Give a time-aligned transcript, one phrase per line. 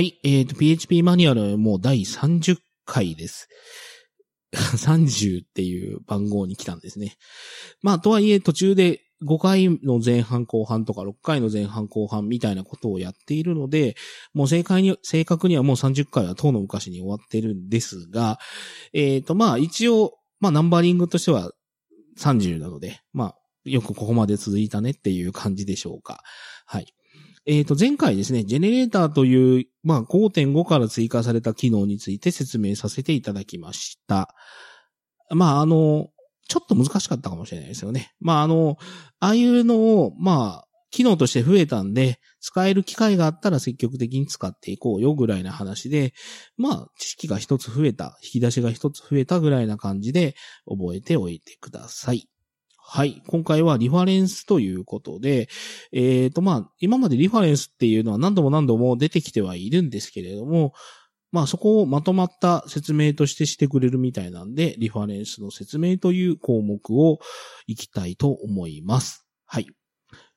[0.00, 0.18] はい。
[0.24, 2.56] えっ、と、PHP マニュアルもう第30
[2.86, 3.50] 回です。
[4.50, 7.18] 30っていう番号に来たんですね。
[7.82, 13.94] まあ、とはいえ途中で5回の前半後半とか6回の前半後半みたいなことをやっているので、
[14.32, 18.38] もう正解に、正確にはもう30回は当の昔に終わってるんですが、
[18.94, 21.52] えっ、と、まあ一応、まあナンバリングとしては
[22.18, 26.22] 30なので、まあよくここまで続いたねっていう感じでしょうか。
[26.64, 26.86] はい。
[27.46, 34.34] えっ、と、前回ですね、ジェネレーターという、まあ5.5から追加された機能について説明させていただきました。
[35.30, 36.08] まああの、
[36.48, 38.12] ちょっと難しかったかもしれないですよね。
[38.20, 38.76] まああの、
[39.20, 46.12] ああいうのを、まあ、機能として増えたんで、使える機会があったら積極的に使っていこうよぐらいな話で、
[46.56, 50.34] まあ、知識が一つ増えた、引き出しが一つ増えたぐらいな感じで
[50.66, 52.28] 覚えておいてください。
[52.92, 53.22] はい。
[53.28, 55.48] 今回はリファレンスということで、
[55.92, 60.72] えっ、と、まあ、今までリファレンスっていうのは何度も何度も出てきてはいるんですけれども、
[61.30, 67.20] まあそこをまとまった説明としてしてくれるみたいなんで、リファレンスの説明という項目を
[67.68, 69.24] いきたいと思います。
[69.46, 69.68] はい。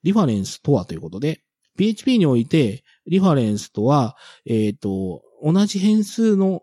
[0.04, 1.42] リファレンスとはということで、
[1.76, 6.62] PHP において、リファレンスとは、えっ、と、同じ変数の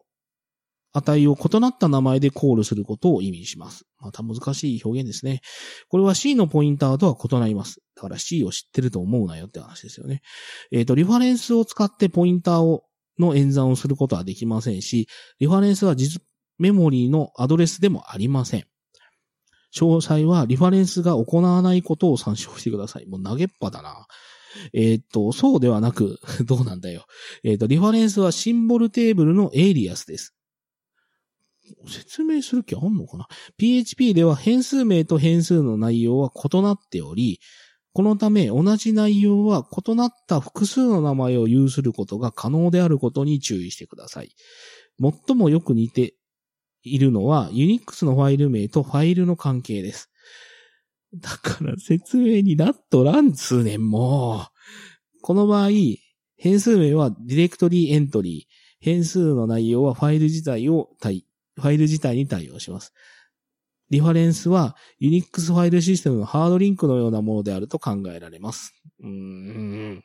[0.92, 3.89] 値を異なった名前でコールすることを意味します。
[4.00, 5.40] また難しい表現ですね。
[5.88, 7.80] これは C のポインターとは異なります。
[7.94, 10.22] だから C を知ってると思うなよって話ですよね。
[10.70, 12.84] えっ、と、リファレンスを使ってポインターを
[13.18, 16.22] の演算をすることはできませんし、リファレンスは実
[16.58, 18.64] メモリーのアドレスでもありません。
[19.74, 23.06] 詳細はリファレンスが行わないことを参照してください。
[23.06, 24.06] もう投げっぱだな。
[24.72, 27.06] えーっと、そうではなく、 どうなんだよ。
[27.44, 30.34] えーっと、リファレンスはシンボルテーブルのエイリアスです。
[31.86, 33.26] 説明する気あんのかな
[33.58, 37.40] ?PHP では変数名と変数の内容は異なっており、
[37.92, 44.30] このため同じ内容は異なった複数の名前を有することが可能であることに注意してください。
[45.00, 46.14] 最もよく似て
[46.82, 50.10] いるのは Unix のファイル名とファイルの関係です。
[51.14, 55.20] だから説明になっとらんつうねん、もう。
[55.22, 55.70] この場合、
[56.36, 61.26] 変数名はディレクトリーエントリー、変数の内容はファイル自体を対、
[61.60, 62.92] ファイル自体に対応します。
[63.90, 68.72] リファレンスは Unix ファイルシステムのハードリンクのようなものであると考えられます。
[69.00, 70.04] うーん。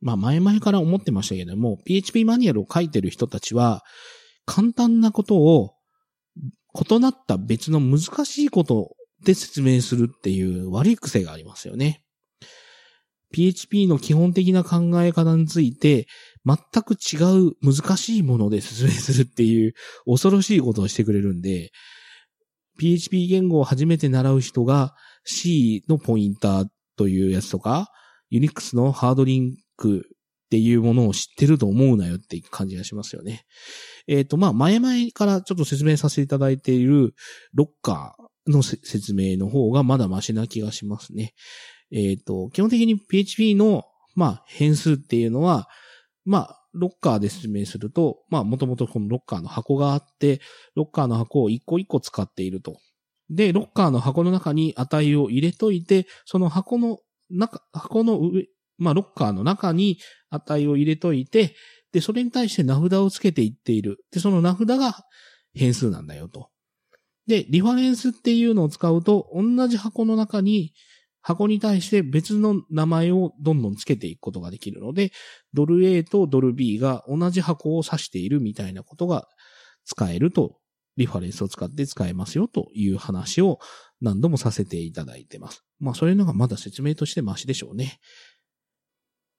[0.00, 3.82] まあ前々から思ってましたけれども、PHP マニュアルを書いてる人たちは、
[4.44, 5.74] 簡単なことを
[6.74, 8.94] 異なった別の難しいこと
[9.24, 12.02] で説明するっていう悪い癖がありますよね。
[13.32, 16.06] PHP の基本的な考え方について、
[16.46, 17.16] 全く違
[17.48, 19.74] う難しいもので説明するっていう
[20.06, 21.72] 恐ろしいことをしてくれるんで、
[22.78, 27.88] PHP 言語を初めて習う人が C のポインターというやつとか、
[28.32, 33.44] Unix のハードリンクっていうものを知ってると思うなよって感じがしますよね。
[34.06, 37.14] えっ、と、まあ、前々からちょっと説明させていただいている
[37.54, 41.34] ロッカーの説明の方がまだマシな気がしますね。
[41.92, 43.84] えっ、と、基本的に PHP の、
[44.14, 45.68] まあ、変数っていうのは、
[46.26, 50.40] まあ、ロッカーで説明すると、まあ、もともとこのロッカーの箱があって、
[50.74, 52.78] ロッカーの箱を一個一個使っていると。
[53.30, 56.98] で、ロッカーの箱の中に値を入れといて、その箱の
[57.30, 59.98] 中、箱の上、まあ、ロッカーの中に
[60.30, 61.54] 値を入れといて、
[61.92, 64.04] で、それに対して名札をつけていっている。
[64.10, 65.04] で、その名札が
[65.54, 66.50] 変数なんだよと。
[67.26, 70.72] で、リファレンスっていうのを使うと、同じ箱の中に、
[71.26, 75.10] 箱に対して別の名前をどんどんつけていくことができるので、
[75.54, 79.26] ドル A とドル B が同じ箱を指しているみたいなことが
[79.84, 80.58] 使えると、
[80.96, 83.58] リファレンスを使って使えますよという話を
[84.00, 85.64] 何度もさせていただいてます。
[85.80, 87.98] まあ、そういうのがまだ説明としてマシでしょうね。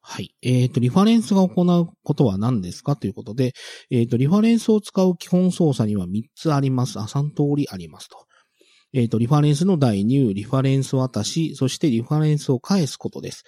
[0.02, 0.36] はい。
[0.42, 3.54] えっ、と、リファレンスが行うことは何ですかということで、
[3.92, 7.00] えっ、と、リファレンスを使う基本操作には3つあります。
[7.00, 8.27] あ、3通りありますと。
[8.98, 13.44] えっ、と、リファレンスの代入、リファレンス渡し、そしてリファレンスを返すことです。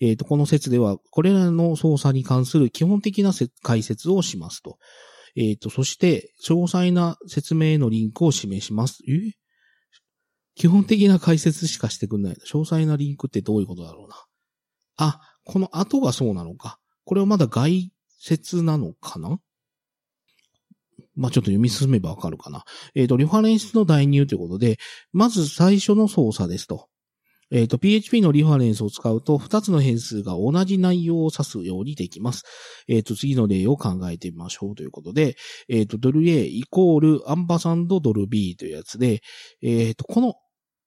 [0.00, 3.32] えっ、と、この説では、これらの操作に関する基本的な
[3.62, 4.78] 解説をしますと。
[5.36, 9.02] えっ、と、そして、詳細な説明のリンクを示します。
[9.06, 9.32] え？
[10.54, 12.36] 基本的な解説しかしてくんない。
[12.36, 14.24] 詳細なリンクってどういうことだろうな。
[14.96, 16.78] あ、この後がそうなのか。
[17.04, 19.38] これはまだ概説なのかな？
[21.16, 22.64] まあ、ちょっと読み進めばわかるかな。
[22.94, 24.78] えっ、と、リファレンスの代入ということで、
[25.12, 26.88] まず最初の操作ですと。
[27.50, 32.42] えっ、と、PHP のリファレンスを使うと、2つの変数が同じ内容を指すようにできます。
[32.88, 35.36] えっ、と、次の例を考えてみましょうということで、
[35.68, 39.20] えっ、と、ドル A イコールアンパサンドドル B というやつで、
[39.62, 40.34] えっ、と、この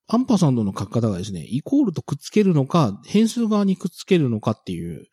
[0.08, 5.06] アンパサンドの書き方がですね、イコールとくっつけるのか、変数側にくっつけるのかっていう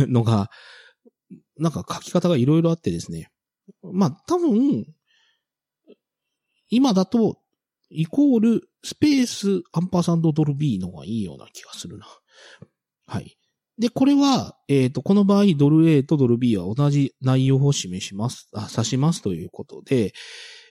[0.00, 0.50] のが、
[1.58, 3.28] なんか書き方がいろいろあってですね。
[3.82, 4.86] まあ、多分、
[6.70, 7.38] 今だと、
[7.90, 12.06] イコール、スペース、アンパーサンドドルビーの方がいいような気がするな。
[13.06, 13.36] はい。
[13.78, 20.12] で、これは、えっ、ー、と、この場合、ドル A とドル B は同じ内容を示します、あ、指しますということで、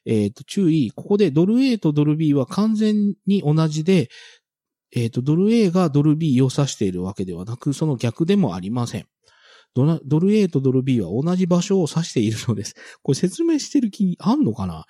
[0.06, 4.10] えっ、ー、と、注意、ここでドル A とドル B は完全に同じで、
[4.96, 9.08] えっ、ー、と、ドル A がドル B を指しているわけではなく、その逆でもありません。
[9.74, 12.76] ドドル A とドル B は同じ場所を指しているのです。
[13.02, 14.86] これ説明してる気あんのかな？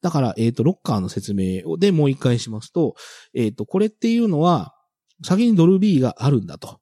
[0.00, 2.94] だから、えっ、と、ロッカーの説明でもう一回しますと、
[3.32, 4.74] えっ、と、これっていうのは、
[5.22, 6.78] 先にドル B があるんだと。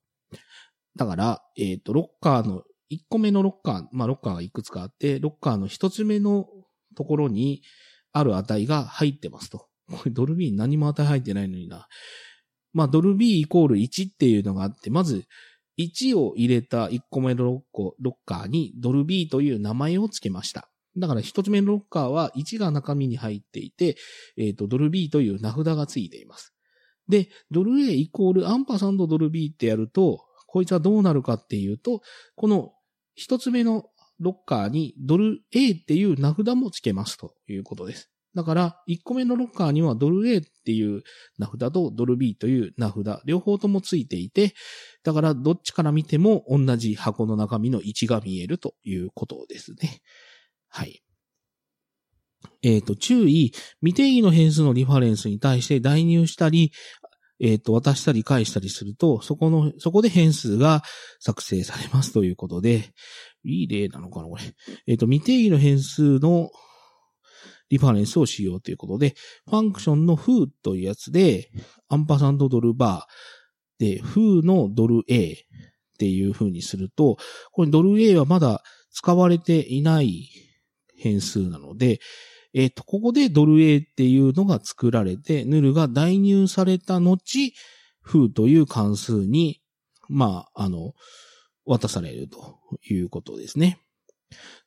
[0.96, 6.46] だから、えっ、ー、と、ロッカーの、1個目のロッカー、まあ、ロッカーがいくつかあって、ロッカーの1つ目の
[6.96, 7.62] ところに
[8.12, 9.68] ある値が入ってますと。
[9.88, 11.86] これドルビー何も値入ってないのにな。
[12.72, 15.24] まあ、ドルビーイコール1っていうのがあって、まず、
[15.78, 20.68] 1を入れた1個目のロッロッカーにドルビーという名前を付けました。
[20.96, 23.96] だから1つ目のロッカーは1が中身に入っていて、
[24.36, 26.54] えっ、ー、と、ドルビーという名札が付いています。
[27.08, 32.02] で、ドル A イコールアンパサンドドル B ってやると、こいつはどうなるかっていうと、
[32.36, 32.72] この
[33.14, 33.86] 一つ目の
[34.20, 38.10] ロッカーにドル A っていう名札も付けますということです。
[38.34, 41.02] だから、1個目のロッカーにはドル A っていう
[41.38, 44.54] 名札とドル B という名札、両方とも付いていて、
[45.04, 50.00] だからどっちから見ても同じ箱の中身の位置が見えるということですね。
[50.68, 51.02] はい。
[52.62, 56.72] えっ、ー、と、注意、未定義の変数のリファレンスに対して代入したり、
[57.40, 60.82] えっ、ー、と、渡したり返したりすると、そこの、そこで変数が
[61.18, 62.92] 作成されますということで、
[63.44, 64.42] いい例なのかな、これ。
[64.86, 66.50] えっ、ー、と、未定義の変数の
[67.72, 69.14] リファレンスをしようということで、
[69.48, 71.48] ファンクションの foo というやつで、
[71.88, 75.36] アンパサンドドルバーで、foo のドル A っ
[75.98, 77.16] ていう風にすると、
[77.50, 80.28] これドル A はまだ使われていない
[80.98, 82.00] 変数なので、
[82.52, 87.18] えっ、ー、と、ここでドル A っていうのが作られて、ヌルが代入された後、
[88.02, 89.62] フーという関数に、
[90.10, 90.92] まあ、あの、
[91.64, 93.78] 渡されるということですね。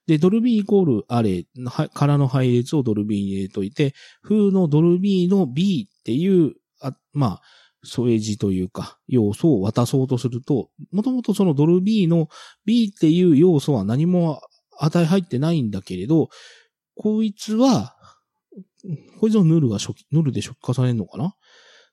[0.07, 1.45] で、ドルビーイコールアレ
[1.93, 7.41] からの配列をドルビーに入れといて、フーのドルビーの B っていう、あまあ、
[7.83, 12.29] 添え字というか、要素を渡そうとすると、もともとそのドルビーの
[12.65, 14.41] B っていう要素は何も
[14.79, 16.29] 値入ってないんだけれど、
[16.95, 17.95] こいつは、
[19.19, 21.35] こいつのヌルが初期、ヌルで初期化されるのかな？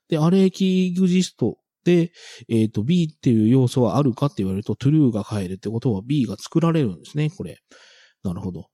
[0.09, 2.11] で、アレーキーグジストで、
[2.49, 7.59] えっ、ー、と、B っていう要素はあるかって言われると、トゥルーが変えるってことは B が作られるんですね、これ。
[8.23, 8.67] なるほど。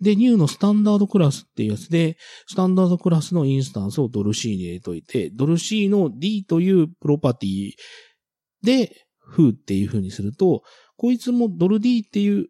[0.00, 2.16] で、ニューのスタンダードクラスっていうやつで、
[2.46, 7.72] スタンダードクラスのインスタンスをドル C に入れといて、ドル C の D というプロパティ
[8.62, 10.62] で、フーっていう風にすると、
[10.96, 12.48] こいつもドル D っていう、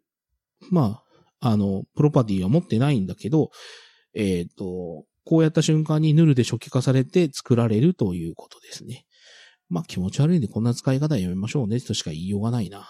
[0.69, 1.01] ま
[1.39, 3.51] あ、あの、プロパティは持ってないんだけど、
[4.13, 9.05] えっ、ー、と、こうやった瞬間にヌルで初期化されて作られるということですね。
[9.69, 12.87] まあ気持ち悪いんでこんな使い方やめましょうねとしか言いようがないな。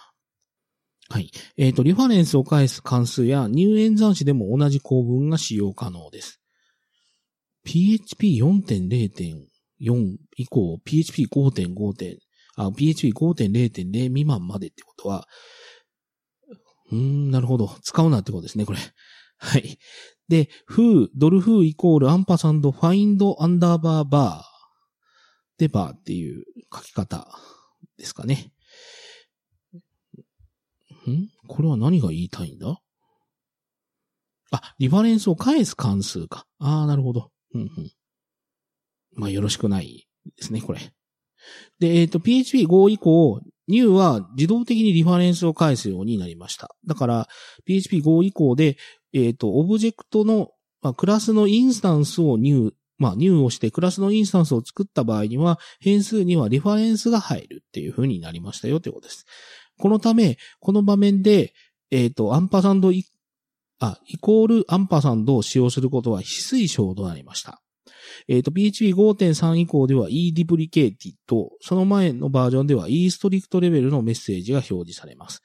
[1.10, 1.31] はい。
[1.57, 6.42] えっ、ー、と、リファレンスを返す関数や入演算子でも同じ構文が使用可能です。
[7.68, 12.18] PHP4.0.4 以降、PHP5.5.
[12.57, 15.28] あ、PHP5.0.0 未満までってことは、
[16.92, 17.69] うーん、なるほど。
[17.84, 18.80] 使うなってことですね、これ。
[19.38, 19.77] はい。
[20.27, 27.27] で、フー、ドルフーイコールアンパサンドファインドアンダーバーバーでバーっていう書き方
[27.98, 28.55] ですかね。
[31.12, 31.30] ん？
[31.48, 32.80] これは何が言いたいんだ？
[34.52, 36.46] あ、リファレンスを返す関数か。
[36.60, 37.32] ああ、なるほど。
[37.54, 37.92] うんうん。
[39.16, 40.08] まあ、よろしくない
[40.38, 40.80] ですね、これ。
[41.80, 46.76] で、えっ、ー、と、PHP5 以降、new は自動的にリファレンスを返すようになりました。
[46.86, 47.28] だから、
[47.68, 48.78] PHP5 以降で、
[49.14, 59.26] えっ、ー、と、オブジェクトの、まあ、クラスのインスタンスを new、まあ、new をしてクラスのインスタンスを作った場合には、変数にはリファレンスが入るっていう風になりましたよということです。
[59.77, 61.53] このため、この場面で、
[61.91, 63.05] えっ、ー、と、アンパサンドイ、
[63.79, 67.62] あ、イコールアンパサンドを使用することは非推奨となりました。
[68.27, 70.96] えっ、ー、と、PHP5.3 以降では eDuplicated、
[71.62, 75.41] その前のバージョンでは E_STRICT レベルのメッセージが表示されます。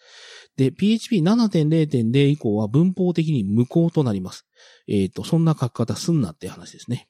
[0.57, 4.47] で、PHP7.0.0 以降は文法的に無効となります。
[4.89, 7.09] えっ、ー、と、そんな書き方すんなって話ですね。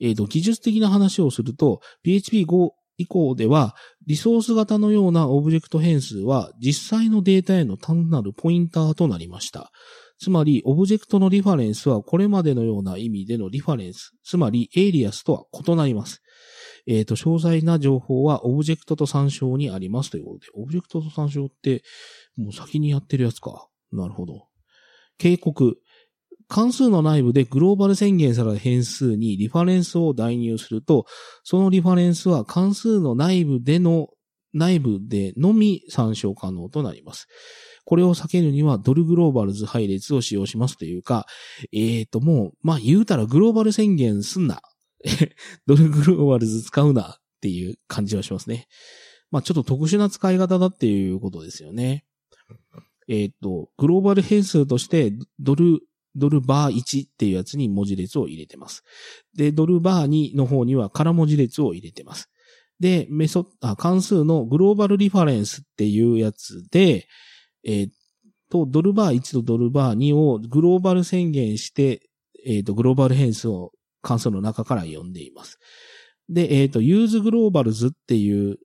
[0.00, 3.74] えっ、ー、と、技術的な話をすると、PHP5 以降では、
[4.06, 9.72] リソース型のようなオブジェクト変数は実際のデータへの単なるポインターとなりました。
[10.18, 16.22] つまり、オブジェクトのリファレンスはこれまでのような意味でのリファレンス、つまりエイリアスとは異なります。
[16.86, 21.82] えっ、と、詳細な情報はオブジェクトと参照にありますということで、オブジェクトと参照って、
[22.36, 23.68] もう先にやってるやつか。
[23.92, 24.46] なるほど。
[25.18, 25.76] 警告。
[26.48, 31.06] 関数の内部でグローバル宣言された変数にリファレンスを代入すると、
[31.42, 34.08] そのリファレンスは関数の内部での、
[34.52, 37.26] 内部でのみ参照可能となります。
[37.84, 41.26] これを避けるにはドル GLOBALS 配列を使用しますというか、
[41.72, 44.62] えーと、もう、まあ言うたらグローバル宣言すんな。
[45.66, 48.66] ドルグローバルズ使うなっていう感じはしますね。
[49.30, 52.04] まあちょっと特殊な使い方だっていうことですよね。
[53.08, 55.80] えっ、と、グローバル変数としてドル
[56.16, 58.82] ドルバー1っていうやつに文字列を入れてます。
[59.36, 62.30] で、ドルバー2の方には空文字列を入れてます。
[62.80, 67.06] で、メソあ、関数のグローバルリファレンスっていうやつで、
[67.64, 67.88] えー、
[68.50, 72.08] と、ドルバー1とドルバー2をグローバル宣言して、
[72.44, 75.58] えっ、ー、と、グローバル変数を関数の中から読んでいます。
[76.28, 78.58] で、えっ、ー、と、 use globals っていう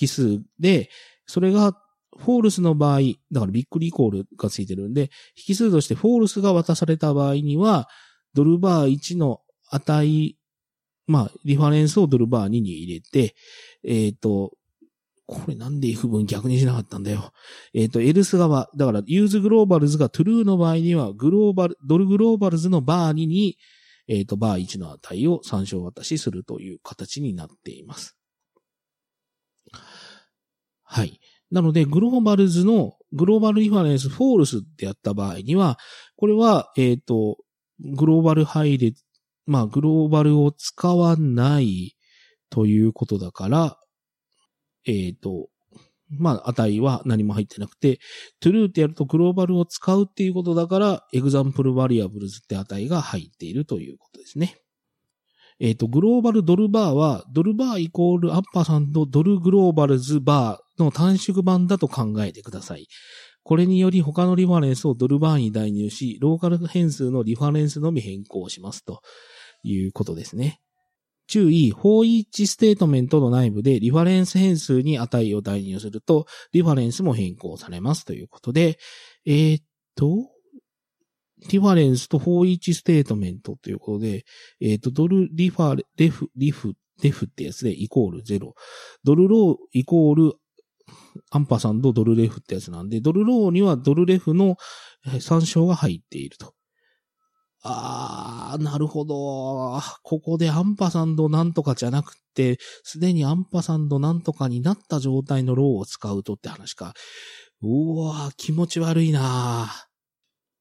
[0.00, 0.90] 引数で、
[1.26, 1.76] それが
[2.18, 3.00] false の場合、
[3.30, 5.10] だからビックリコールがついてるんで、
[5.48, 7.88] 引数として false が渡された場合には、
[8.34, 9.40] ドル var 1の
[9.70, 10.36] 値、
[11.06, 13.34] まあ、リファレンスをドル var 2に入れて、
[13.84, 14.52] えっ、ー、と、
[15.26, 17.32] これなんで if 文逆にしなかったんだよ。
[17.72, 23.56] えっ、ー、と、 else 側、だから、 use globals が true の場合には、グローバル、ドル GLOBALS の var 2に、
[24.08, 28.16] えっ、ー、と、バー1の値を参照渡しするという形になっています。
[30.82, 31.20] はい。
[31.52, 35.78] なので、グローバルズのグローバルリファレンスフォールスってやった場合には、
[36.16, 37.36] これは、えっ、ー、と、
[37.78, 39.04] グローバル配列、
[39.44, 41.94] まあ、グローバルを使わない
[42.48, 43.76] ということだから、
[44.86, 45.48] えっ、ー、と、
[46.08, 47.98] まあ、値は何も入ってなくて、
[48.42, 54.56] true ってやるとグローバルを使うっていうことだから、example variables って値が入っているということですね。
[55.60, 62.86] えっ、ー、と、グローバルドル var は、ドル var イコールアンパサンドドル GLOBALS var の短縮版だと考えてください。
[63.44, 69.00] これにより他のリファレンスをドル var に代入し、ローカル変数のリファレンスのみ変更しますと
[69.62, 70.60] いうことですね。
[71.26, 78.78] 注意、 foreach ステートメントの内部でリファレンス変数に値を代入すると、リファレンスも変更されますということで、
[79.24, 79.64] えー、っ
[79.96, 80.28] と、
[81.48, 84.24] リファレンスと foreach ステートメントということで、
[84.60, 88.52] えっ、と、ドルリファレ、 ref、リフ、デフってやつでイコール0。
[89.02, 90.34] ドル row イコール
[91.30, 94.56] アンパサンドドル ref ってやつなんで、ドル row にはドル ref の
[95.20, 96.54] 参照が入っていると。
[97.64, 99.80] あー、なるほど。
[100.02, 106.94] ここでアンパサンドなんとかじゃなくて、すでにアンパサンドなんとかになった状態の row を使うとって話か。
[107.62, 109.92] うわー、気持ち悪いなー。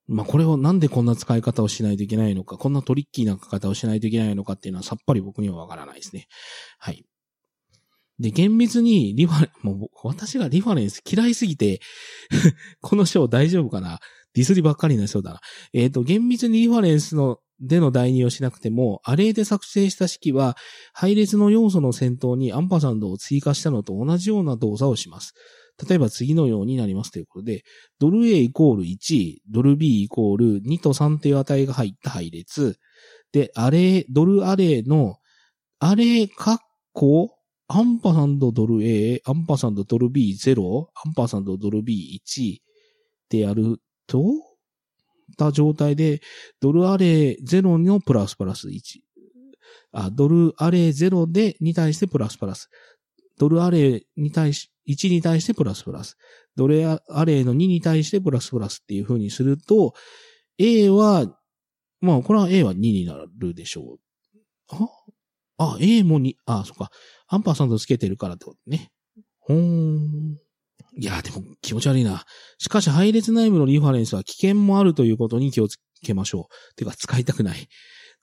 [0.07, 6.27] まあ、これをなんでこんな使い方をしないといけないのか、こんなトリッキーな書き方をしないといけないのかっていうのはさっぱり僕にはわからないですね。
[6.77, 7.05] はい。
[8.21, 11.81] で、厳密にリファレン、もう私がリファレンス嫌いすぎて
[12.81, 13.99] この章大丈夫かな？
[14.33, 15.41] ディスりばっかりになりそうだな。
[15.73, 20.55] えっ、ー、と、厳密にリファレンスのでの代入をしなくても、アレイで作成した式は、
[20.93, 25.33] 配列の要素の先頭にアンパサンドを追加したのと同じような動作をします。
[25.87, 27.63] 例えば次のようになりますということで、
[27.99, 32.77] ドル A イコール1、ドル B イコール2と3という値が入った配列。
[33.31, 35.17] で、アレイ、ドルアレイの、
[35.79, 36.57] アレイカッ
[36.93, 37.35] コ、
[37.73, 42.57] アンパサンドドル A、アンパサンドドル B0、アンパサンドドル B1
[43.29, 44.21] でやると、
[45.37, 46.19] た状態で、
[46.59, 48.99] ドルアレイ0のプラスプラス1。
[49.93, 52.69] あ、ドルアレイ0でに対してプラスプラス。
[53.37, 56.17] ドルアレイに対し、1に対してプラスプラス。
[56.57, 59.93] ドルアレイの2に対してプラスプラスっていう風にすると、
[60.57, 61.25] A は、
[62.01, 63.99] まあ、これは A は2になるでしょう。
[64.67, 64.89] あ
[65.61, 66.89] あ、A も2、あ、そっか。
[67.27, 68.89] アンパーさんとつけてるからってことね。
[69.39, 70.37] ほーん。
[70.97, 72.25] いや、でも気持ち悪いな。
[72.57, 76.75] しかし配列内部のリファレンスは危険もあるということに気をつけましょう。
[76.75, 77.67] てか使いたくない。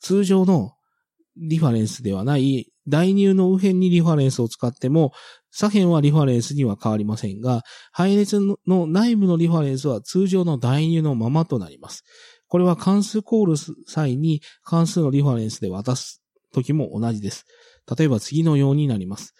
[0.00, 0.72] 通常の
[1.36, 5.12] リファレンスではない代入の右辺にリファレンスを使っても、
[5.52, 12.02] 左辺はリファレンスには変わりませんが、配列の内部のリファレンスは通常の代入のままとなります。
[12.48, 16.17] これは関数コール際に関数のリファレンスで渡す
[16.52, 17.46] 時も同じです。
[17.96, 19.34] 例えば次のようになります。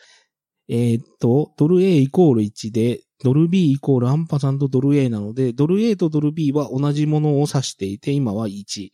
[0.69, 8.91] えー、っと、ドル A イコール1で、ドル B イコールアンパさんとドル A なので、ドル A とドル B は同じものを指していて、今は1。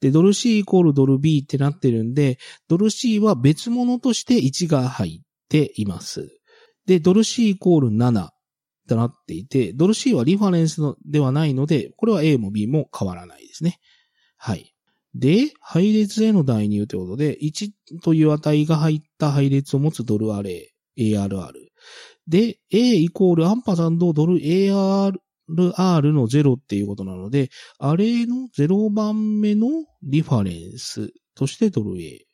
[0.00, 6.28] で、ドル C イコールドル B ってなってるんで、ドル C は別物として1が入っています。
[6.86, 8.28] で、ドル C イコール7
[8.88, 13.78] となっていて、ドル C はリファレンスのではないので、これは A も B も変わらないですね。
[14.36, 14.73] はい。
[15.14, 17.70] で、配列への代入ということで、1
[18.02, 21.52] という値が入った配列を持つドルアレイ、ARR。
[22.26, 25.12] で、A イコールアンパサンドドル ARR
[25.48, 29.68] の0っていうことなので、アレイの0番目の
[30.02, 32.26] リファレンスとしてドル A。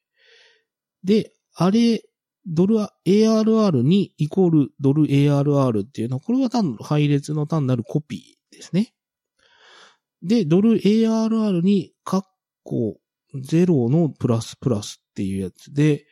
[1.04, 2.00] で、アレイ、
[2.46, 8.94] ドル ARR にイコールドル ARR っていうのは、これは単配列の単なるコピーですね。
[10.22, 12.22] で、ドル ARR にカッ
[12.64, 12.98] コ
[13.34, 16.04] 0のプラスプラスっていうやつで、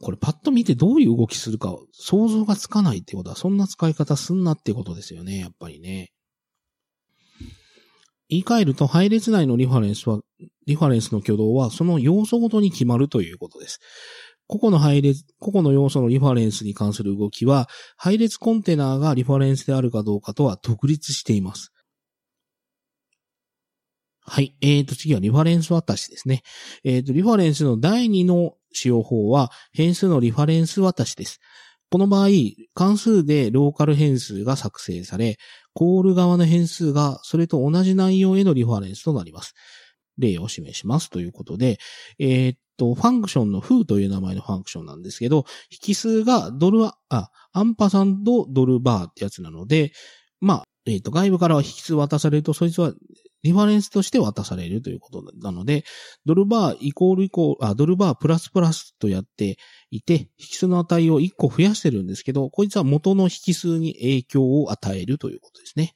[0.00, 6.12] これパッと見てどういう動きするか想像がつかないってことは、そんな使い方すんなってことですよね、やっぱりね。
[8.28, 10.20] 言い換えると、配列内のリファレンスは、
[10.66, 13.80] リファレンスの挙動は、その要素ごとに決まるということです。
[14.46, 21.72] 個々の配列、個々の要素のリファレンスに関する動きは、配列コンテナーがリファレンスであるかどうかとは独立しています。
[24.28, 24.54] はい。
[24.60, 26.42] えーと、次はリファレンス渡しですね。
[26.84, 31.40] えーと、リファレンスの第2の使用法は、変数のリファレンス渡しです。
[31.90, 32.28] この場合、
[32.74, 35.38] 関数でローカル変数が作成され、
[35.72, 39.54] コール側の変数がそれと同じ内容へのリファレンスとなります。
[40.18, 41.78] 例を示しますということで、
[42.18, 45.46] えー、っと、ファンクションのフーという名前のファンクションなんですけど、
[45.86, 49.92] 引数がドル、あ、アンパサンドドルバーってやつなので、
[50.40, 52.92] まあ、えっ、と、外部からは引数渡されると、そいつは
[53.42, 55.84] リファレンスとして渡されるということなので、
[56.26, 59.58] ドルバーイコールイコール、あ、ドルバープラスプラスとやって
[59.90, 65.92] いて、引数の値を1個増やしてるんですけど、こいつは元の引数に影響を与えるということですね。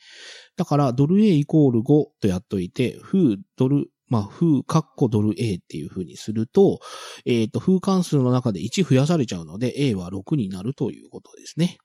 [0.57, 6.81] だから、ドル A イコール5とやっといて、フードル、まあ、風、カッコドル A っていう風にすると、
[7.25, 11.79] えっ、ー、と、風関数の中で1増やされちゃうので、A は6になるということですね。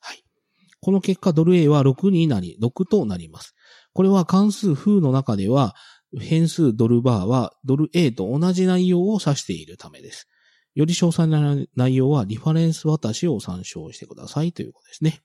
[0.00, 0.22] はい。
[0.80, 3.54] この結果、ドル A は6になり、6となります。
[3.94, 5.74] これは関数風の中では、
[6.20, 10.28] 変数ドルバーはドル A と同じ内容を指しているためです。
[10.74, 15.20] より詳細な内容はリファレンス渡しを参照してくださいということですね。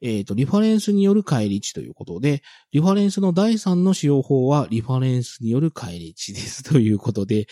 [0.00, 7.46] えっ、ー、と、リファレンスによる返り値ということで、リファレンスの第3の使用法はリファレンスによる返り値ですということで、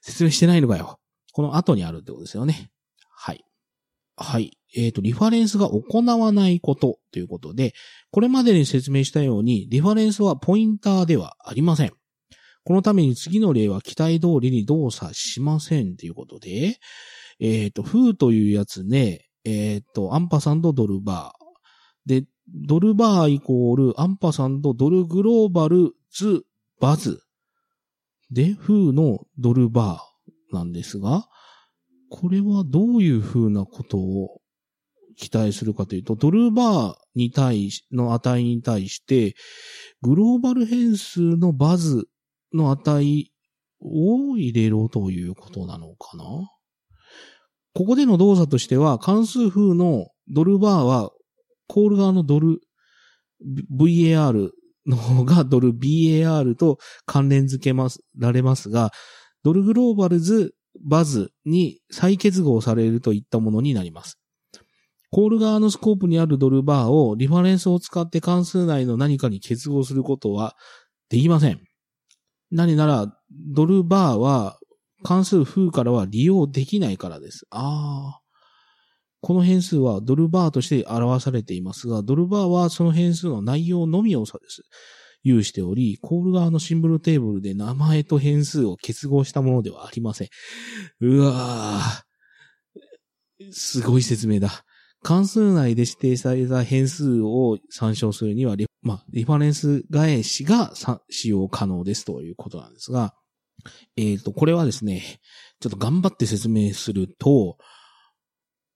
[0.00, 0.98] 説明してないのかよ。
[1.32, 2.70] この後にあるってことですよね。
[3.14, 3.44] はい。
[4.22, 4.58] はい。
[4.76, 7.72] えっ、ー、と、リファレンスが行わないことということで、
[8.10, 11.92] これまでに説明したように、リファレンスはポインターではありません。
[12.62, 16.78] このために次の例は期待通りに動作しませんということで、
[17.40, 22.20] えっ、ー、と、フーというやつね、えっ、ー、と、アンパサンドドルバー。
[22.20, 26.44] で、ドルバーイコールアンパサンドドルグローバルズ
[26.78, 27.22] バズ。
[28.30, 31.26] で、フのドルバーなんですが、
[32.10, 34.40] これはどういうふうなことを
[35.16, 39.34] 期待するかというと、ドルバーに対し、の値に対して、
[40.02, 42.08] グローバル変数のバズ
[42.52, 43.30] の値
[43.80, 46.24] を入れろということなのかな？
[47.72, 51.10] ここでの動作としては、関数風のドルバーは、
[51.68, 52.60] コール側のドル、
[53.78, 54.50] VAR
[54.86, 58.90] の方がドル BAR と関連付けます、られますが、
[59.44, 64.18] ドルグローバルズバズに再結合されるといったものになります。
[65.10, 70.56] コール側のスコープにあるドルバーをリファレンスを使って関数内の何かに結合することは
[71.08, 71.60] できません。
[72.52, 74.58] 何なら、ドルバーは
[75.02, 77.46] 関数風からは利用できないからです。
[77.50, 78.20] ああ。
[79.20, 84.62] この変数はドルバーとして表されていますが、ドルバーはその変数の内容のみをさです。
[85.22, 90.28] 有しており、コール側のシンボルテーブルで名前と変数を結合したものではありません。
[91.00, 93.52] うわぁ。
[93.52, 94.64] すごい説明だ。
[95.02, 100.74] 関数内で指定された変数を参照するにはリ、まあ、リファレンス返しが
[101.08, 103.14] 使用可能ですということなんですが、
[103.96, 105.02] えっ、ー、と、これはですね、
[105.60, 107.56] ちょっと頑張って説明すると、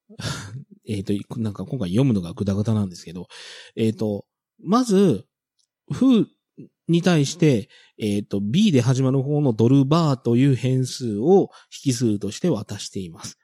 [0.87, 3.27] えっと、なんか今回読むのがグダグダなんですけど、
[3.77, 4.27] えっ、ー、と、
[4.63, 5.27] まず、
[5.91, 6.29] フ
[6.89, 7.69] に対して、
[7.99, 11.51] えっ、ー、と、B で始まる方のドルバーという変数を
[11.85, 13.39] 引数として渡しています。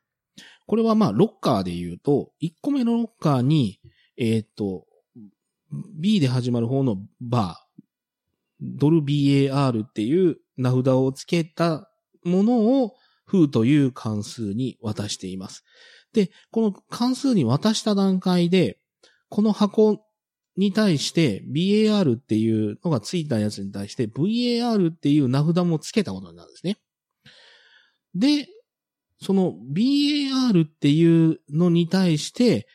[0.66, 3.80] これはまあ、ロッカーで言うと、1個目のロッカーに、
[4.16, 4.84] えっ、ー、と、
[5.98, 7.84] B で始まる方のバー、
[8.60, 11.90] ドル BAR っていう名札を付けた
[12.24, 15.64] ものを、フという関数に渡しています。
[16.12, 18.78] で、この関数に渡した段階で、
[19.28, 20.04] この箱
[20.56, 26.78] に対して BAR っていうのがついたやつに対して VAR っていう名札も付けたことになるんですね。
[28.14, 28.48] で、
[29.22, 32.66] その BAR っていうのに対して、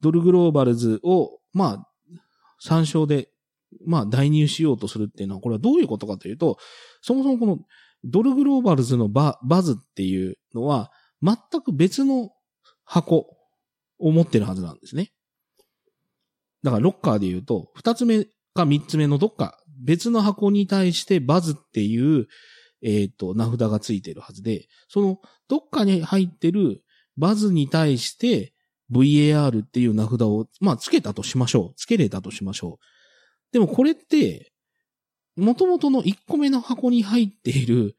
[0.00, 1.88] ドルグローバルズを、まあ、
[2.58, 3.28] 参照で
[3.86, 6.58] まあ、代入しようとするっていうのは、これはどういうことかというと、
[7.00, 7.58] そもそもこの
[8.04, 10.90] ドルグローバルズのババズっていうのは、
[11.22, 12.30] 全く別の
[12.84, 13.36] 箱
[13.98, 15.12] を持ってるはずなんですね。
[16.64, 22.26] だからロッカーで言うと、二つ目か三つ目のどっか別の箱に対してバズっていう、
[22.82, 26.82] えっ、ー、と、名札がついてるはずで、そのどっかに入ってる
[27.16, 28.54] バズに対して
[28.90, 31.74] VAR っていう名札を、まあ、つけたとしましょう。
[31.76, 32.84] つけれたとしましょう。
[33.52, 34.52] でもこれって、
[35.36, 37.96] 元々の1個目の箱に入っている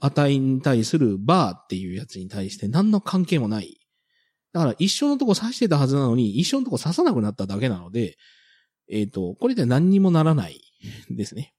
[0.00, 3.78] 値に対するバーっていうやつに対して何の関係もない。
[4.54, 8.16] だから一緒のとこ刺してたはずなのに、一緒のとこ刺さなくなっただけなので、
[8.88, 10.60] えっ、ー、と、これで何にもならない
[11.10, 11.54] ですね。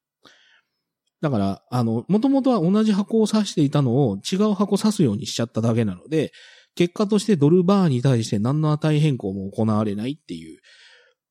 [1.19, 6.31] だから、あの、もともとは同じ箱を刺していたのを違う箱刺すようにしちゃっただけなので、
[6.75, 10.62] 結果としてドルバーに対して何の値変更も行われないっていう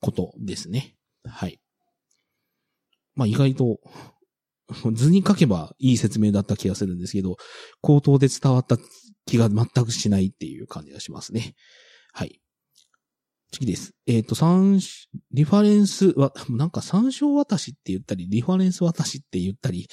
[0.00, 0.96] ことですね。
[1.24, 1.60] はい。
[3.14, 3.80] まあ意外と、
[4.92, 7.36] 図に書けばいい説明だった気がするんですけど、
[7.80, 8.76] 口頭で伝わった
[9.26, 11.54] 気が全くしないっていう感じがしますね。
[12.12, 12.40] はい。
[13.52, 13.92] 次です。
[14.06, 14.80] えっ、ー、と、三、
[15.32, 19.88] リファレンスは、 なんか参照渡しって言ったり、リファレンス渡しって言ったり、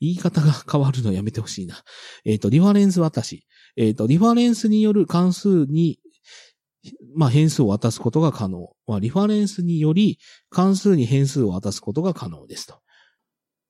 [0.00, 1.82] 言い方が変わるのやめてほしいな。
[2.24, 3.46] えっ、ー、と、リファレンス渡し。
[3.76, 6.00] えっ、ー、と、リファレンスによる関数に
[7.14, 8.70] まあ、変数を渡すことが可能。
[8.86, 10.18] まあ、リファレンスにより
[10.50, 12.80] 関数に変数を渡すことが可能ですと。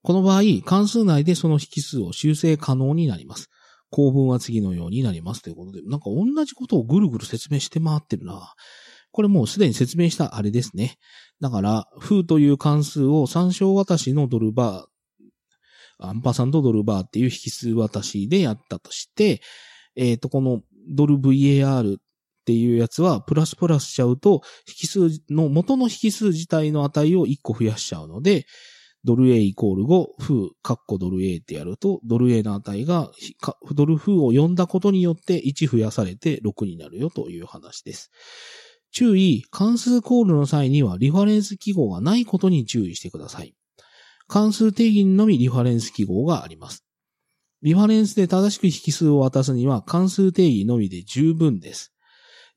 [0.03, 3.49] この場合、関数内でその引数を修正可能になります。
[3.91, 8.53] 構文は次のようになりますということで、なんか同じことをぐるぐる説明して回ってるな。
[9.11, 10.97] これもうすでに説明したあれですね。
[11.41, 19.41] だから、フーという関数を参照渡しのドルバー、アンパサンドドルバーっていう引数渡しでやったとして、
[19.95, 22.01] えっ、ー、と、このドル VAR っ
[22.45, 28.45] ていうやつは、プラスプラスしちゃうと、引数の、元の引数自体の値を1個増やしちゃうので、
[29.05, 33.11] ドル A イコール5、フー、カッコドル A ってやると、ドル A の値が、
[33.73, 38.11] ドルフーを呼んだことによって1増やされて6になるよという話です。
[38.91, 43.55] 注意、関数コールの際にはリファレンス記号がないことに注意してください。
[44.27, 46.85] 関数定義のみリファレンス記号があります。
[47.61, 51.93] リファレンスで正しく引数を渡すには関数定義のみで十分です。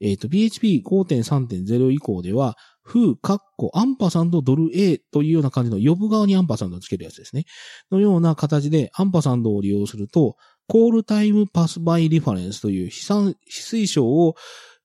[0.00, 7.45] えっ、ー、と、PHP5.3.0 以降では、foo、カッコ、アンパサンドドル A というような感じの呼ぶ側にアンパサンドをつけるやつですね。
[7.90, 14.35] のような形でアンパサンドを利用すると、 call-time pass by reference という非算、非推奨を、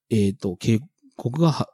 [0.09, 0.79] えっ、ー、と、警
[1.15, 1.67] 告が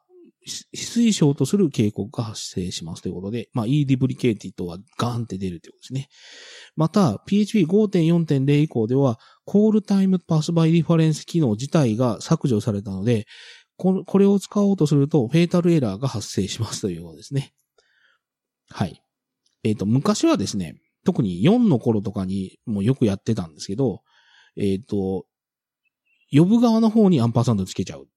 [0.46, 6.10] 非推奨とする警告が発生しますということで、まあ、e ディブリケーティとはガーンって出るということですね。
[6.76, 13.26] また、PHP5.4.0 以降では、 call-time pass by reference 機能自体が削除されたので、
[13.78, 17.54] これを使おうとすると、フェータルエラーが発生しますということですね。
[18.70, 19.02] はい。
[19.64, 24.02] えっ、ー、と、昔はですね、特に4の頃とかにもよくやってたんですけど、
[24.58, 25.26] えっ、ー、と、
[26.32, 28.08] 呼ぶ側の方にアンパーサンドつけちゃう。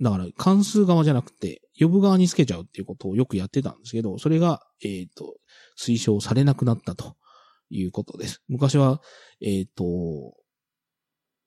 [0.00, 5.36] だから、関数側じゃなくて、呼ぶ側につけちゃうっていうことをよくやってたんですけど、それが、えっ、ー、と、
[5.78, 7.16] 推奨されなくなったと
[7.70, 8.42] いうことです。
[8.48, 9.00] 昔は、
[9.40, 9.84] えっ、と、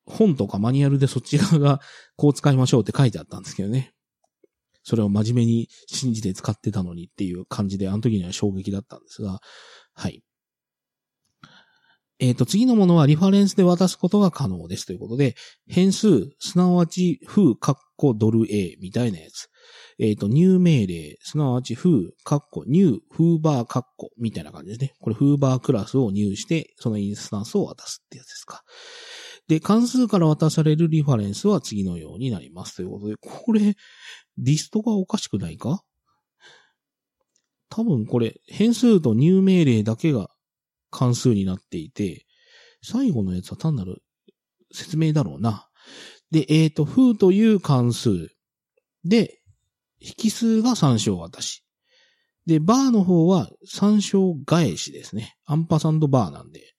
[0.07, 1.81] 本とかマニュアルでそっち側が
[2.15, 3.93] こう使いましょうって書いてあったんですけどね。
[4.83, 9.41] それを真面目に信じて使ってたのにっていう感じで、あの時には衝撃だったんですが、
[9.93, 10.23] はい。
[12.19, 15.35] えっ、ー、と、次のものはリファレンスで渡すことが可能ですということで、
[15.67, 19.49] 変数、すなわち、フー、カッコ、ドル A みたいなやつ。
[19.99, 24.93] えっ、ー、と、ニュー命令、すなわち、フー、カッコ、ニュー、フーバー、カッコ、みたいな感じですね。
[24.99, 28.63] これ、フーバークラスを入して、そのインスタンスを渡すってやつですか。
[29.47, 32.77] で、関数から渡されるリファレンスは次のようになります。
[32.77, 33.75] ということで、これ、
[34.37, 35.83] リストがおかしくないか？
[37.69, 40.29] 多分これ、変数と入命令だけが
[40.89, 42.25] 関数になっていて、
[42.83, 44.03] 最後のやつは単なる
[44.71, 45.69] 説明だろうな。
[46.31, 48.29] で、えっ、ー、と、フーという関数。
[49.03, 49.41] で、
[49.99, 51.63] 引数が参照渡し。
[52.45, 55.37] で、バーの方は参照返しですね。
[55.45, 56.73] アンパサンドバーなんで。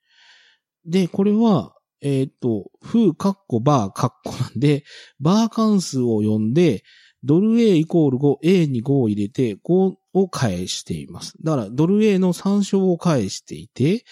[0.84, 4.84] で、これは、えっ、と、フーカッコバーカッコなんで、
[5.20, 6.84] バー関数を呼んで、
[7.24, 11.34] ドル A イコール5、A に5を入れて、5を返しています。
[11.42, 14.04] だから、ドル A の参照を返していて、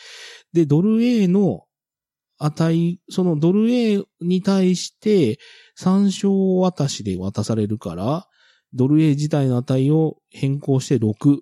[0.53, 1.65] で、ドル A の
[2.39, 5.39] 値、そのドル A に対して
[5.75, 8.27] 参照渡しで渡されるから、
[8.75, 11.41] ドル A 自体の値を変更して6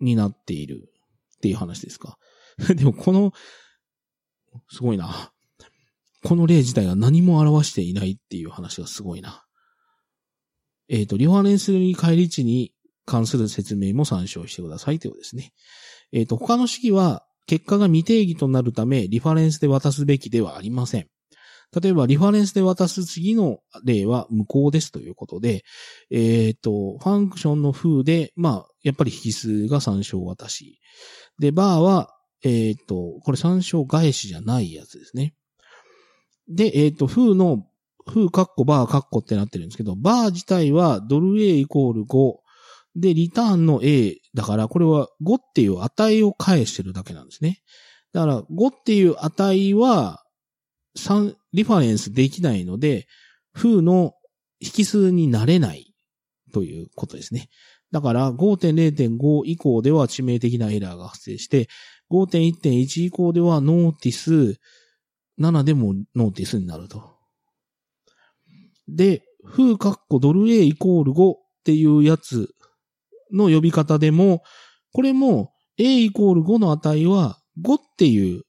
[0.00, 0.88] になっている
[1.36, 2.18] っていう話ですか。
[2.76, 3.32] でもこの
[4.70, 5.32] すごいな。
[6.24, 9.44] この例自体は何も表していないっていう話がすごいな。
[10.88, 12.72] えっ、ー、と、リファレンスに帰り値に
[13.06, 15.52] 関する説明も参照してくださいということですね。
[16.12, 21.08] えっ、と、他の式は結果が未定義となるため、リファレンスで渡すべきではありません。
[21.80, 25.64] 例えば、リファレンスで渡す次の例は無効ですということで、
[26.10, 30.80] えっ、と、ファンクションの風で、まあ、やっぱり引数が参照渡し。
[31.38, 35.34] で、バーは、えっ、と、これ参照返しじゃないやつですね。
[36.48, 37.66] で、えっ、と、風の、
[38.06, 42.36] 風カッコバーカッコってなってるんですけど、バー自体はドル A イコール5。
[42.96, 47.60] で、リターンの A だから、これは5っていう値を返してるだけなんですね。
[48.12, 50.24] だから、5っていう値は、
[50.96, 53.06] 3、リファレンスできないので、
[53.52, 54.14] 風の
[54.60, 55.94] 引数になれない
[56.52, 57.48] ということですね。
[57.90, 61.68] だから5.0.5以降では致命的なエラーが発生して、
[62.10, 64.60] 5.1.1以降ではノーティス、
[65.40, 67.16] 7でもノーティスになると。
[68.88, 72.54] で、風カッコドル A イコール5っていうやつ
[73.32, 74.42] の呼び方でも、
[74.92, 78.42] これも A イコール5の値は5っていう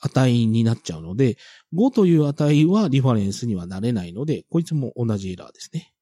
[0.00, 1.36] 値になっちゃうので、
[1.74, 5.93] 5という値はリファレンスにはなれないので、こいつも同じエラーですね。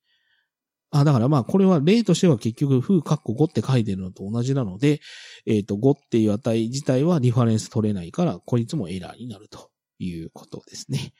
[0.92, 5.00] あ、だからまあ、これは例としては結局、風カッコ5って書いてるのと同じなので、
[5.46, 11.14] えっ、ー、と、5っていう値自体はリファレンス取れないから、こいつもエラーになるということですね。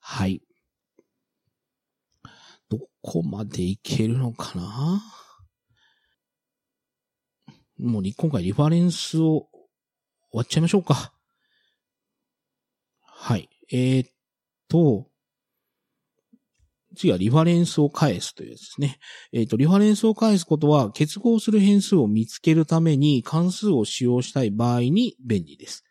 [0.00, 0.42] はい。
[2.68, 5.02] どこまでいけるのかな？
[7.78, 9.48] もう今回リファレンスを
[10.32, 11.12] 終わっちゃいましょうか。
[13.00, 13.48] はい。
[13.70, 14.10] えー、っ
[14.68, 15.08] と、
[16.98, 18.98] 次はリファレンスを返すというやつですね。
[19.32, 25.84] えっ、と、リファレンスを返すことは結合する変数を見つけるために関数を使用したい場合に便利です。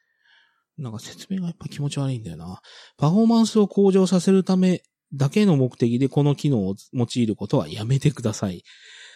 [0.78, 2.62] なんか説明がやっぱ気持ち悪いんだよな。
[2.98, 8.64] パフォーマンスを向上させるためだけの目的でこの機能を用いることはやめてください。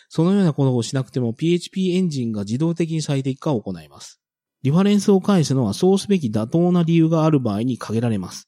[0.09, 4.19] そのようなことをしなくても PHP エンジンが自動的に最適化を行います。
[4.63, 8.47] リファレンスを返すのはそうすべき妥当な理由がある場合に限られます。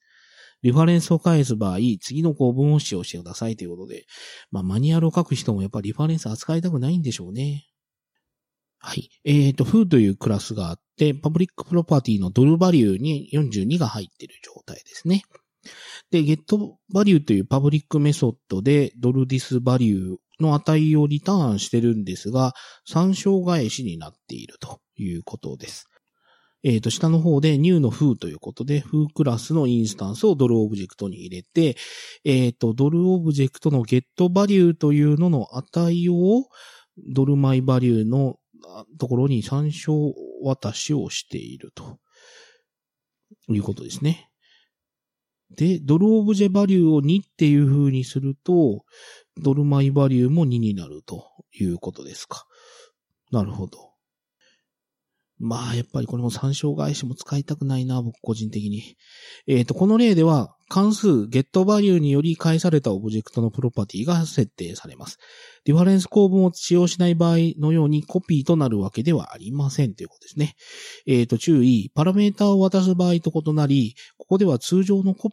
[0.63, 4.06] リファレンスを返す場合、次の構文を使用してくださいということで、
[4.49, 7.67] まあ、マニュアルを書く人もやっぱりリファレンス扱いたくないんでしょうね。
[8.80, 9.10] はい。
[9.23, 15.23] えっ、ー、と、フーというクラスがあって、パブリックプロパティのドル value に42が入っている状態ですね。
[16.12, 22.54] で、 get value というパブリックメソッドでドル this value の値をリターンしてるんですが、
[22.86, 25.88] 参照返しになっているということです。
[26.63, 31.76] えっ、ー、と、下の方で new の foo ということで、foo クラスのインスタンスをドル object に入れて、
[32.23, 36.47] えっ、ー、と、ドル object の get value というのの値を、
[37.13, 38.38] ドル my value の
[38.97, 41.99] ところに参照渡しをしていると
[43.49, 44.30] いうことですね。
[45.56, 48.84] で、ドル obj value を2っていう風にすると、
[49.38, 52.45] ドルマイバリューも2になるということですか。
[53.32, 53.92] なるほど。
[55.43, 58.95] まあ、やっぱりこれも参照返しも使いたくないな、僕個人的に。
[59.45, 65.19] えっ、ー、と、この例では、関数 getValue により返されたオブジェクトのプロパティが設定されます。
[65.65, 70.56] リファレンス構文を使用しない場合のようにコピーとなるわけではありませんということですね。
[71.06, 75.29] えっ、ー、と、注意、パラメータを渡す場合と異なり、ここでは通常のコ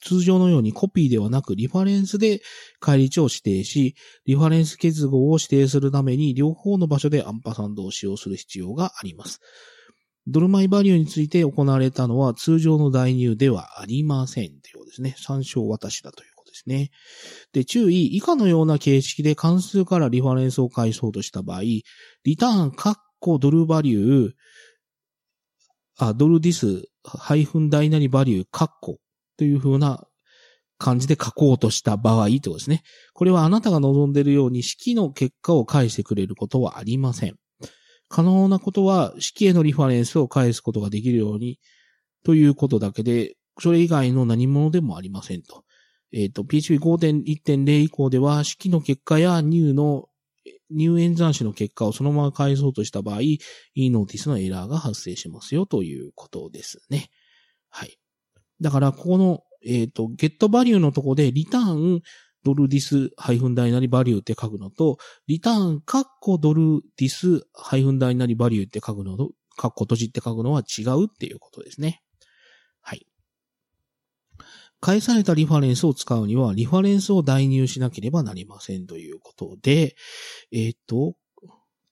[0.00, 2.40] 通常のようにコピーではなくリファレンスで
[2.80, 3.94] 返り値を指定し、
[4.26, 9.40] リファレンス結合を指定するために両方の場所でアンパサンドを使用する必要があります。
[10.26, 15.14] ドルマイバリューについて行われたのは通常の代入ではありませんということですね。
[15.18, 16.90] 参照渡しだということですね。
[17.52, 21.84] で、注意、以下のような形式で関数からリファレンスを返そうとした場合、リ
[22.38, 24.32] ターン、カッコ、ドルバリュー、
[25.98, 28.98] あ、ドルディス、ハイフンダイナリバリュー、カッコ
[29.36, 30.06] という風な
[30.78, 32.82] 感じで書こうとした場合ってことですね。
[33.12, 37.36] これはあなたが望んでいるように式の結果を返してくれることはありません。
[38.08, 41.58] 可能なことは式へのリファレンスを返すことができるように
[42.24, 45.64] ということだけで、それ以外の何者でもありませんと。
[46.12, 50.08] えっ、ー、と、PHP5.1.0 以降では式の結果や new の
[50.70, 53.20] 入演算子の結果をそのまま返そうとした場合、
[53.74, 57.10] e-notice のエラーが発生しますよということですね。
[57.68, 57.98] はい。
[58.60, 62.02] だから、ここの、えっ、ー、と、ゲットバリューのとこで、リターン、
[62.44, 72.02] ドルディス、ハイフンダイナリバリューって書くのと、リターン、カッコドルディス、ハイフンダイナリバリューって書くのと、カッコ閉じって書くのは違うっていうことですね。
[72.82, 73.06] はい。
[74.80, 79.96] 返されたリファレンスを使うには、リファレンスを代入しなければなりませんということで、
[80.52, 81.14] えっ、ー、と、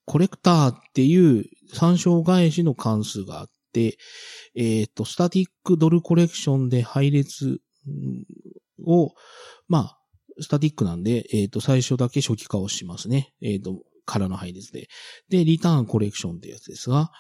[0.05, 7.61] コレクターっていう参照返しの関数があっ、えっ、ー、と、スタティックドルコレクションで配列
[8.85, 9.13] を、
[9.69, 9.99] まあ、
[10.41, 13.33] スタティックなんで、えっ、ー、と、最初だけ初期化をしますね。
[13.43, 14.89] えっ、ー、と、からの配列で。
[15.29, 17.11] で、リターンコレクションってやつですが、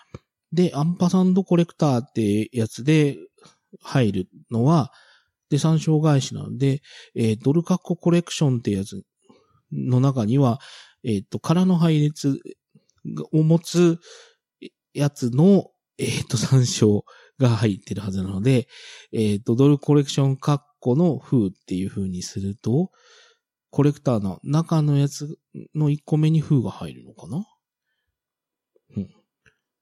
[0.52, 3.16] で、アンパサンドコレクターってやつで
[3.80, 4.92] 入るのは、
[5.48, 6.82] で、参照返しなので、
[7.14, 9.02] えー、ドルカッココレクションってやつ
[9.70, 10.60] の中には、
[11.04, 12.40] えっ、ー、と、空の配列
[13.32, 13.98] を持つ
[14.94, 17.04] やつの、えっ、と、参照
[17.38, 18.68] が入ってるはずなので、
[19.12, 22.90] えっ、と、ドルコレクションカッコの風っていう風にすると、
[23.70, 25.38] コレクターの中のやつ
[25.74, 27.46] の1個目に風が入るのかな？
[28.96, 29.08] うん。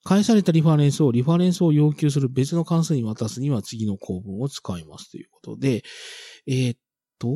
[0.04, 5.82] 返されたリファレンスをリファレンスを要求する別の関数に渡すには次の構文を使いますということで、
[6.46, 6.78] えー、っ
[7.18, 7.28] と、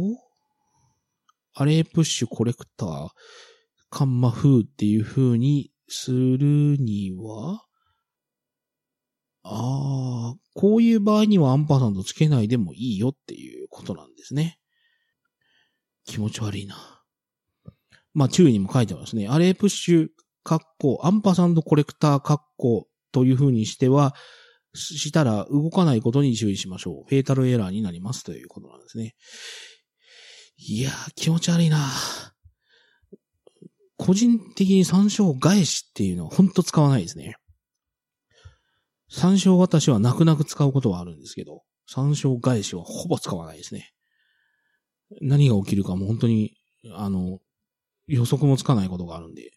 [1.55, 3.09] アレイプッシュコレクター、
[3.91, 7.65] カンマ風っていう風にするには、
[9.45, 14.59] ああ、こういう場合にはアンパサンドつけないでもいいよっていうことなんですね。
[16.07, 16.77] 気持ち悪いな。
[18.15, 19.29] まあ、注意にも書いてますね。
[19.29, 20.09] アレイプッシュ、
[20.45, 24.15] カッコ、アンパサンドコレクター、カッコという風にしては、
[24.75, 27.09] したら動かないことに注意しましょう。
[27.09, 29.15] フェータルエラーになりますということなんですね。
[30.57, 31.79] いやー、気持ち悪いな
[33.97, 37.37] 個人的に参照返しっていうのはほんと使わないですね。
[39.09, 43.93] 参照私は泣く泣く使うことはあるんですけど、参照返しはほぼ使わないですね。
[45.21, 46.57] 何が起きるかも本当に、
[46.93, 47.39] あの、
[48.07, 49.51] 予測もつかないことがあるんで。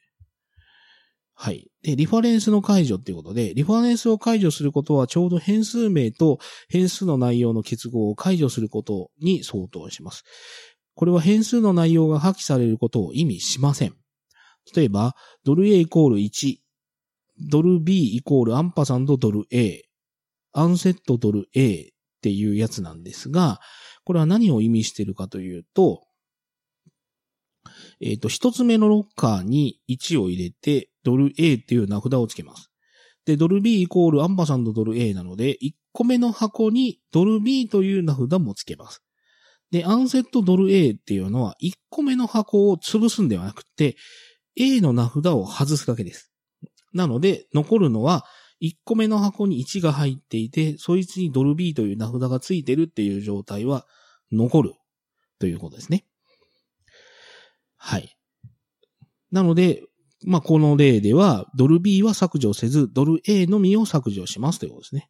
[1.40, 1.70] はい。
[1.84, 10.24] で、リファレンスの解除っていうことで、リファレンスを解除することはちょうど変数名と変数の内容の結合を解除することに相当します。
[10.96, 13.94] これは変数の内容が破棄されることを意味しません。
[14.76, 16.58] 例えば、ドル A イコール1、
[17.40, 19.84] ドル B イコールアンパサンドドル A、
[20.54, 21.88] アンセットドル A っ
[22.22, 23.60] ていうやつなんですが、
[24.04, 26.04] これは何を意味しているかというと、
[28.02, 32.72] えっ、ー、と、一つ目のロッカーに1を入れて、ドル A っていう名札をつけます。
[33.26, 39.04] で、ドル B イコールアンパサンドドル A なので、1個目の箱にドル B という名札もつけます。
[39.72, 43.98] で、アンセットドル A っていうのは、1個目の箱を潰すんではなくて、
[44.56, 46.32] A の名札を外すだけです。
[46.94, 48.26] なので、残るのは、
[48.62, 53.86] 1個目の箱に1が入っていて、そいつにドル B という名札がついてるっていう状態は
[54.32, 54.74] 残る
[55.40, 56.06] ということですね。
[57.78, 58.18] はい。
[59.32, 59.84] なので、
[60.26, 65.10] まあ、この例では、ドル B は削除せず、ドル A のみを削除しますということですね。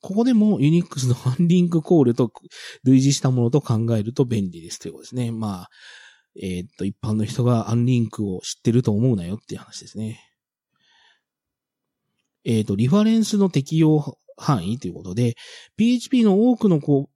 [0.00, 2.32] ここでも Unix のアンリンクコールと
[2.82, 5.30] 類似したものと考えると便利ですということですね。
[5.30, 5.70] まあ、
[6.34, 10.31] えー、っと、一般の人がアンリンクを知ってると思うなよっていう話ですね。
[12.44, 15.34] えっ、ー、と、リファレンスの適用範囲ということで、
[15.76, 17.08] PHP の多くの構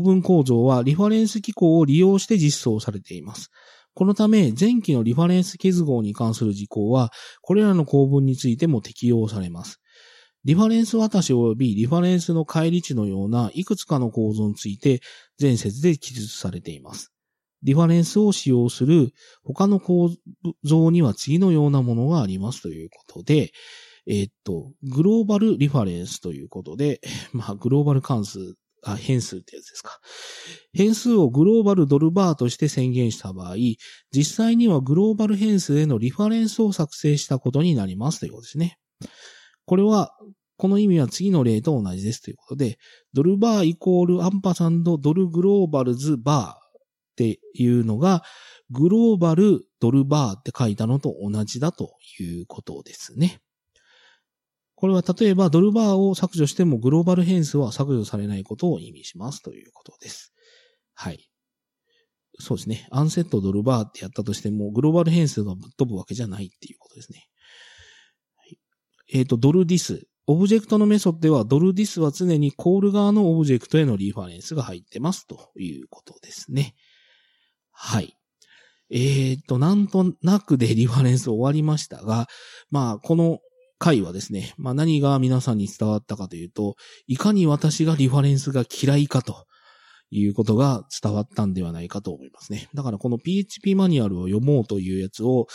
[0.00, 3.50] 文構造はリファレンス機構を利用して実装されています。
[3.94, 7.10] このため、前期のリファレンス結合に関する事項は、
[7.42, 9.80] これらの構文についても適用されます。
[10.44, 15.00] リファレンス渡し及びリファレンスの乖離値のようないくつかの構造について
[15.40, 17.12] 前節で記述されています。
[17.64, 20.10] リファレンスを使用する他の構
[20.62, 23.50] 造には次のようなものがありますということで、
[24.08, 27.00] えー、っと、グローバルリファレンスということで、
[27.32, 30.00] まあ、グローバル関数、あ、変数ってやつですか。
[30.72, 33.56] 変数をグローバルドルバーとして宣言した場合、
[34.10, 38.78] 実際にはグローバル変数へのリファレンスを作成したことになりますということですね。
[39.66, 40.16] これは、
[40.56, 42.78] この意味は次の例と同じですということで、
[43.12, 46.82] ドルバーイコールアンパサンドドルグローバルズバーっ
[47.16, 48.22] ていうのが、
[48.70, 53.40] グローバルドルバーって書いたのと同じだということですね。
[54.78, 60.32] これは例えばドル var を削除してもグローバル変数は削除されないことを意味しますということです。
[60.94, 61.28] はい。
[62.38, 62.86] そうですね。
[62.92, 67.26] unset ドル var ってやったとしても、グローバル変数がぶっ飛ぶわけじゃないっていうことですね。
[68.36, 68.58] はい、
[69.14, 70.06] えっ、ー、と、ドル this。
[70.28, 76.76] オブジェクトのメソッドでは、ドル this は常にコール側のオブジェクトへのリファレンスが入ってますということですね。
[77.72, 78.16] はい。
[78.90, 82.28] えっ、ー、と、なんとなくでリファレンス終わりましたが、
[82.70, 83.40] まあ、この
[83.78, 89.46] 回はですね、まあ何が皆さんに伝わったかというと、いかに私がリファレンスが嫌いかと
[90.10, 92.68] いうことが伝わったんではないかと思いますね。
[92.74, 95.46] だからこの PHP マニュアルを読もうというやつを、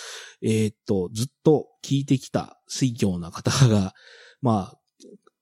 [0.42, 3.94] えー、っと、ずっと聞いてきた水教な方が、
[4.42, 4.78] まあ、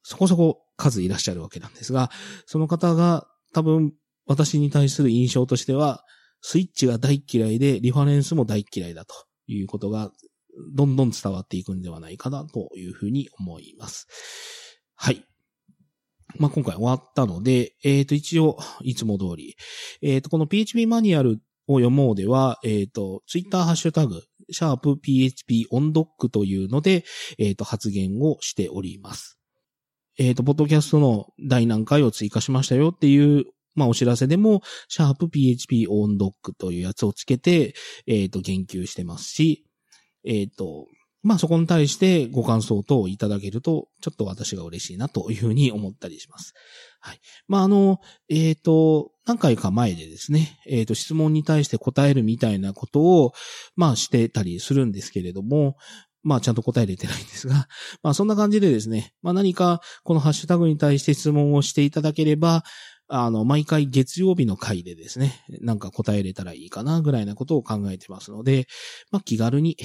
[0.04, 2.10] そこそこ数いらっしゃるわけなんですが、
[2.46, 3.94] その方が多分
[4.26, 6.04] 私に対する印象としては、
[6.42, 9.14] スイッチが大嫌いで、リファレンスも大嫌いだと
[9.46, 10.12] いうことが
[10.74, 14.08] どんどん伝わっていくんではないかなというふうに思います。
[14.96, 15.24] はい。
[16.38, 19.56] まあ、今回終わったので、えっ、ー、と、一応、いつも通り、
[20.02, 27.04] えっ、ー、と、この PHP マニュアルを読もうでは、えっ、ー、と、ツイッターハッシュタグ、シャープ PHP オンドックというので、
[27.38, 29.40] えっ、と、発言をしております。
[30.18, 37.74] えっ、と、ポッドキャストの第何回を追加しましたよっていうまあ、お知らせでも、シャープ PHP オンドックというやつをつけて、
[38.06, 39.66] えっ、ー、と、言及してますし、
[40.26, 40.88] えっ、ー、と、
[41.24, 46.54] まあ、そこに対してご感想等をいただけると、ちょっと私が嬉しいなというふうに思ったりします。
[47.00, 47.20] はい。
[47.48, 53.34] まあ、あの、えっ、ー、と、何回か前でですね、えっ、と、質問に対して答えるみたいなことを、
[53.76, 55.78] まあ、してたりするんですけれども、
[56.24, 57.68] まあちゃんと答えれてないんですが、
[58.04, 62.64] まあそんな感じでですね、まあ何かこのハッシュタグに対して質問をしていただければ、
[63.08, 68.68] あの、毎回月曜日の回でですね、なんか答えれたらいいかなぐらいなことを考えてますので、
[69.10, 69.76] まあ、気軽に、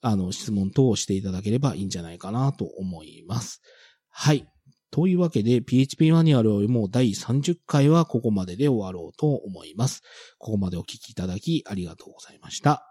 [0.00, 3.60] あの、質問等をしていただければいいんじゃないかなと思います。
[4.08, 4.48] はい。
[4.90, 10.02] というわけで、PHP マニュアルをもう第30回はここまでで終わろうと思います。
[10.38, 12.89] ここまでお聞きいただきありがとうございました。